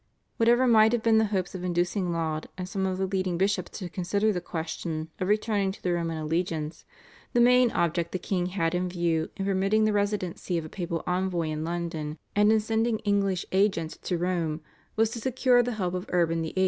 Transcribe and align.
Whatever 0.37 0.65
might 0.65 0.93
have 0.93 1.03
been 1.03 1.19
the 1.19 1.25
hopes 1.27 1.53
of 1.53 1.63
inducing 1.63 2.11
Laud 2.11 2.49
and 2.57 2.67
some 2.67 2.87
of 2.87 2.97
the 2.97 3.05
leading 3.05 3.37
bishops 3.37 3.77
to 3.77 3.87
consider 3.87 4.33
the 4.33 4.41
question 4.41 5.11
of 5.19 5.27
returning 5.27 5.71
to 5.73 5.83
the 5.83 5.93
Roman 5.93 6.17
allegiance, 6.17 6.85
the 7.33 7.39
main 7.39 7.69
object 7.69 8.11
the 8.11 8.17
king 8.17 8.47
had 8.47 8.73
in 8.73 8.89
view 8.89 9.29
in 9.37 9.45
permitting 9.45 9.83
the 9.85 9.93
residence 9.93 10.49
of 10.49 10.65
a 10.65 10.69
papal 10.69 11.03
envoy 11.05 11.49
in 11.49 11.63
London 11.63 12.17
and 12.35 12.51
in 12.51 12.59
sending 12.59 12.97
English 13.05 13.45
agents 13.51 13.95
to 13.97 14.17
Rome 14.17 14.61
was 14.95 15.11
to 15.11 15.19
secure 15.19 15.61
the 15.61 15.73
help 15.73 15.93
of 15.93 16.07
Urban 16.11 16.41
VIII. 16.41 16.55